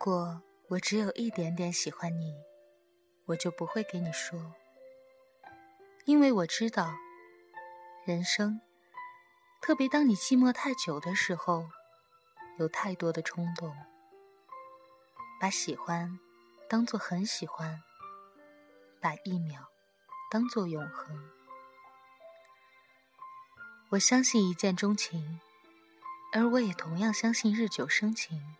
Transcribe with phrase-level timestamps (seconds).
[0.00, 2.34] 如果我只有一点点喜欢你，
[3.26, 4.54] 我就不会给你说，
[6.06, 6.94] 因为我知道，
[8.06, 8.62] 人生，
[9.60, 11.68] 特别当你寂寞太久的时候，
[12.58, 13.76] 有太多的冲动，
[15.38, 16.18] 把喜欢
[16.66, 17.82] 当做很喜欢，
[19.02, 19.68] 把一秒
[20.30, 21.30] 当做永恒。
[23.90, 25.38] 我相信一见钟情，
[26.32, 28.56] 而我也同样相信日久生情。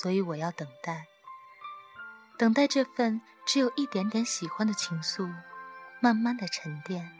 [0.00, 1.06] 所以我要等待，
[2.38, 5.30] 等待这份只有一点点喜欢的情愫，
[6.00, 7.12] 慢慢的沉淀。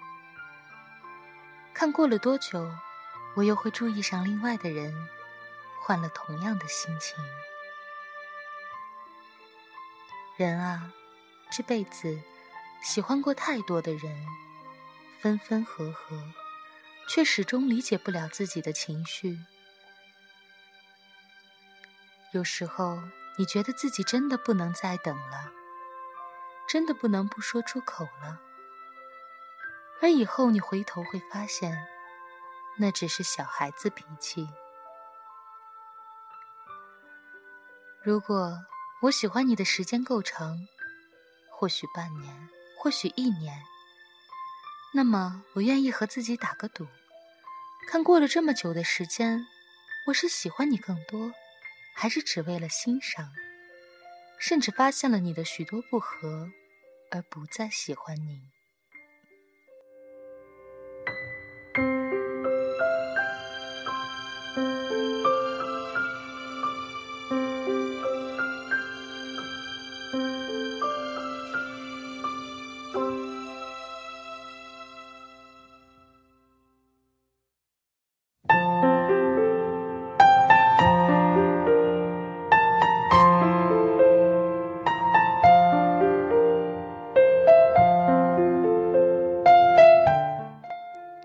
[1.75, 2.67] 看过了多久，
[3.35, 4.95] 我又会注意上另外的人，
[5.83, 7.23] 换了同样的心情。
[10.39, 10.91] 人啊，
[11.51, 12.23] 这辈子
[12.83, 14.27] 喜欢过太多的人，
[15.21, 16.19] 分分合合，
[17.07, 19.39] 却始终理解不了自己的情绪。
[22.33, 22.99] 有时候，
[23.37, 25.53] 你觉得自己真的不能再等了，
[26.67, 28.41] 真的不能不说出口了。
[30.01, 31.87] 而以后你回头会发现，
[32.79, 34.49] 那只是小孩子脾气。
[38.03, 38.59] 如果
[39.03, 40.59] 我喜欢你的时间够长，
[41.51, 43.63] 或许半年，或许一年，
[44.95, 46.87] 那么我愿意和自己打个赌，
[47.87, 49.47] 看过了这么久的时间，
[50.07, 51.31] 我是喜欢你更多。
[51.93, 53.33] 还是只为了欣赏，
[54.39, 56.51] 甚至发现了你的许多不合，
[57.11, 58.41] 而不再喜欢你。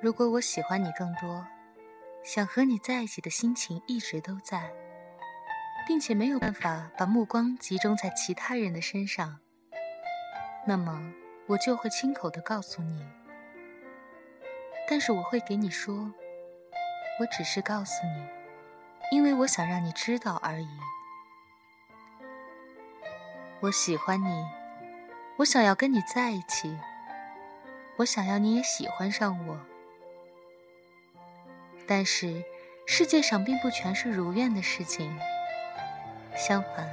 [0.07, 1.45] 如果我喜欢你更多，
[2.23, 4.71] 想和你在一起的心情一直都在，
[5.85, 9.37] 并且没有办法把目光集中在其他人的身上，
[10.65, 11.11] 那么
[11.45, 13.05] 我就会亲口的告诉你。
[14.89, 16.09] 但是我会给你说，
[17.19, 18.25] 我只是告诉你，
[19.11, 20.69] 因为我想让你知道而已。
[23.59, 24.45] 我喜欢你，
[25.39, 26.79] 我想要跟你在一起，
[27.97, 29.59] 我想要你也喜欢上我。
[31.89, 32.43] 但是，
[32.85, 35.17] 世界上并不全是如愿的事情。
[36.35, 36.85] 相反，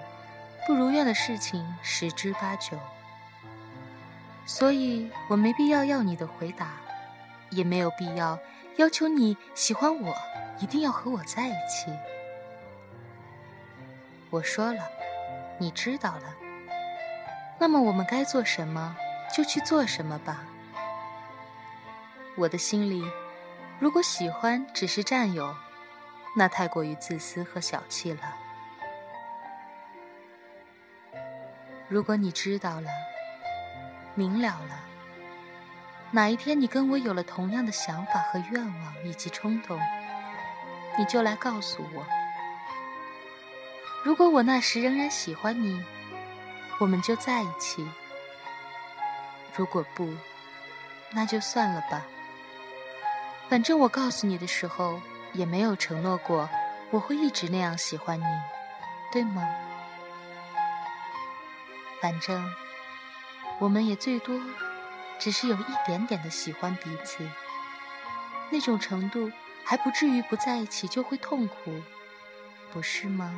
[0.65, 2.79] 不如愿的事情十之八九。
[4.47, 6.69] 所以我没必要要你的回答，
[7.51, 8.39] 也没有必要
[8.77, 10.15] 要求你喜欢我，
[10.61, 11.91] 一定要和我在一起。
[14.31, 14.89] 我说了，
[15.59, 16.35] 你知道了。
[17.59, 18.97] 那么我们该做什么，
[19.35, 20.45] 就去做什么吧。
[22.37, 23.05] 我的心里。
[23.81, 25.55] 如果喜欢只是占有，
[26.37, 28.35] 那太过于自私和小气了。
[31.89, 32.89] 如果你知道了、
[34.15, 34.81] 明了了，
[36.13, 39.79] 哪一天你跟我有了同样的想法和愿望以及冲动，
[40.97, 42.07] 你就来告诉我。
[44.03, 45.85] 如果我那时仍然喜欢你，
[46.79, 47.85] 我们就在一起；
[49.57, 50.15] 如果不，
[51.11, 52.05] 那就算了吧。
[53.49, 55.01] 反正我告诉你的时候，
[55.33, 56.49] 也没有承诺过
[56.91, 58.25] 我会一直那样喜欢你，
[59.13, 59.47] 对吗？
[62.01, 62.45] 反正
[63.59, 64.39] 我们也最多
[65.19, 67.27] 只是有一点点的喜欢彼此，
[68.51, 69.31] 那种程度
[69.65, 71.83] 还不至于不在一起就会痛苦，
[72.73, 73.33] 不是吗？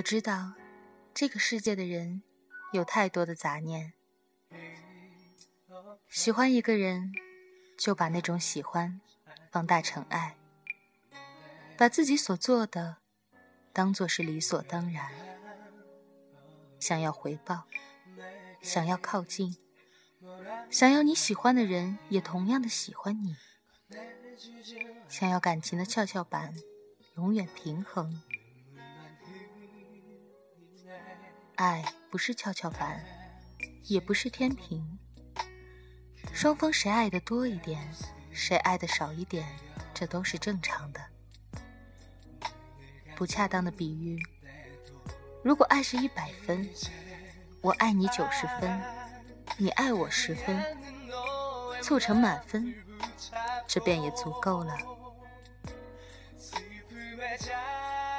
[0.00, 0.54] 我知道，
[1.12, 2.22] 这个世界的人
[2.72, 3.92] 有太多的杂念。
[6.08, 7.12] 喜欢一个人，
[7.76, 8.98] 就把那种喜欢
[9.50, 10.38] 放大成爱，
[11.76, 12.96] 把自己所做的
[13.74, 15.12] 当做是理所当然，
[16.78, 17.66] 想要回报，
[18.62, 19.58] 想要靠近，
[20.70, 23.36] 想要你喜欢的人也同样的喜欢你，
[25.10, 26.54] 想要感情的跷跷板
[27.16, 28.22] 永远平衡。
[31.60, 33.04] 爱不是跷跷板，
[33.84, 34.98] 也不是天平。
[36.32, 37.86] 双方谁爱的多一点，
[38.32, 39.46] 谁爱的少一点，
[39.92, 41.00] 这都是正常的。
[43.14, 44.18] 不恰当的比喻，
[45.44, 46.66] 如果爱是一百分，
[47.60, 48.80] 我爱你九十分，
[49.58, 50.64] 你爱我十分，
[51.82, 52.74] 凑成满分，
[53.66, 54.74] 这便也足够了。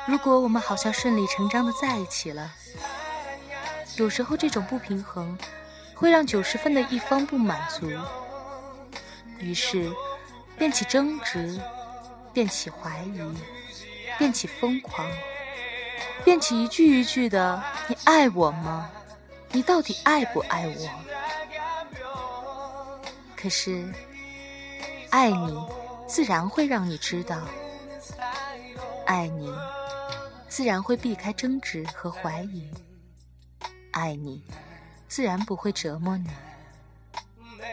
[0.07, 2.53] 如果我们好像顺理成章的在一起了，
[4.01, 5.37] 有时候这种不平衡
[5.93, 7.87] 会让九十分的一方不满足，
[9.37, 9.91] 于是
[10.57, 11.61] 便起争执，
[12.33, 13.21] 便起怀疑。
[14.17, 15.07] 变起疯狂，
[16.23, 18.89] 变起一句一句的“你爱我吗？
[19.51, 20.89] 你到底爱不爱我？”
[23.35, 23.87] 可是，
[25.09, 25.57] 爱你
[26.07, 27.39] 自然会让你知道，
[29.05, 29.51] 爱你
[30.49, 32.69] 自然会避开争执和怀疑，
[33.91, 34.41] 爱你
[35.07, 36.29] 自然不会折磨你，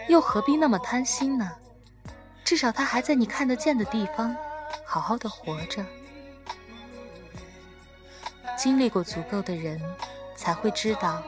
[0.08, 1.52] 又何必那么贪心呢？
[2.44, 4.36] 至少他还在你看得见的地方，
[4.84, 5.84] 好好的活着。
[8.56, 9.80] 经历过足够的人，
[10.34, 11.22] 才会知道，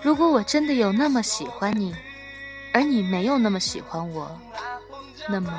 [0.00, 1.94] 如果我真的有那么喜欢你，
[2.72, 4.40] 而你没有那么喜欢我，
[5.28, 5.52] 那么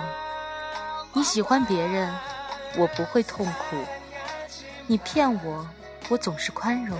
[1.13, 2.11] 你喜欢别人，
[2.77, 3.77] 我不会痛苦；
[4.87, 5.67] 你骗我，
[6.09, 6.97] 我总是宽容；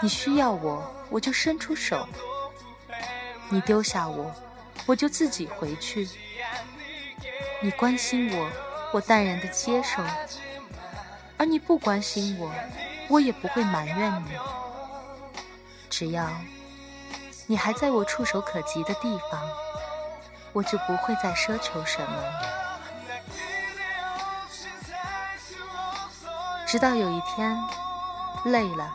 [0.00, 2.06] 你需要我，我就伸出手；
[3.48, 4.32] 你丢下我，
[4.86, 6.08] 我就自己回去；
[7.60, 8.50] 你关心我，
[8.92, 10.02] 我淡然的接受。
[11.36, 12.52] 而你不关心我，
[13.08, 14.30] 我也不会埋怨你。
[15.90, 16.30] 只要
[17.46, 19.40] 你还在我触手可及的地方，
[20.52, 22.08] 我就不会再奢求什么。
[26.66, 27.58] 直到有一天，
[28.44, 28.94] 累了，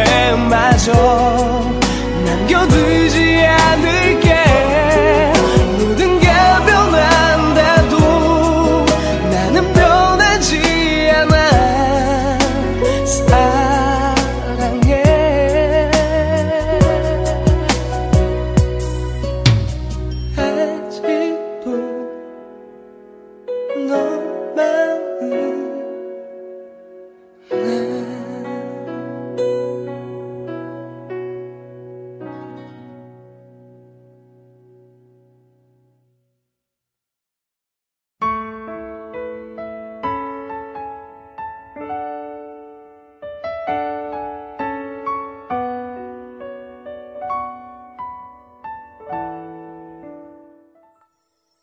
[0.00, 0.92] 실패마저
[2.24, 4.29] 남겨두지 않을게.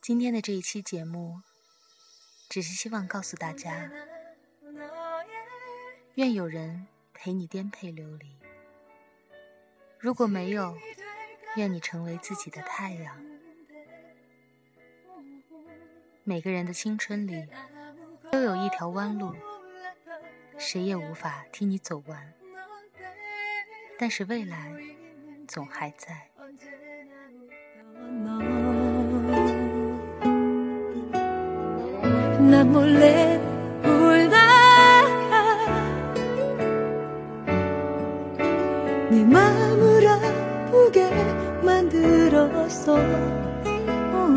[0.08, 1.42] 今天的这一期节目，
[2.48, 3.92] 只是希望告诉大家，
[6.16, 8.40] 愿有人陪你颠沛流离。
[10.00, 10.78] 如果没有，
[11.58, 13.22] 愿你成为自己的太阳。
[16.24, 17.46] 每个人的青春里，
[18.32, 19.36] 都有一条弯路，
[20.58, 22.34] 谁也无法替你走完。
[24.00, 24.74] 但是未来，
[25.50, 26.30] 总还在。
[32.50, 33.42] 난 몰래
[33.84, 34.38] 울다가
[39.10, 41.10] 네 마음을 아프게
[41.62, 42.96] 만들었어.
[42.96, 44.28] 어.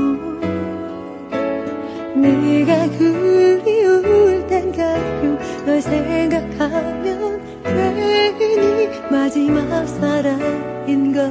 [2.17, 11.31] 네가 그리울 땐 가끔 널 생각하면 괜히 마지막 사랑인 걸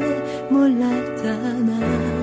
[0.50, 2.19] 몰랐잖아